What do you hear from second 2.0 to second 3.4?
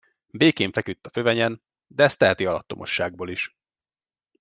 ezt teheti alattomosságból